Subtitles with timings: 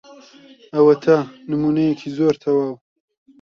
[0.73, 1.17] ئەوەتە
[1.49, 2.73] نموونەیەکی زۆر تەواو.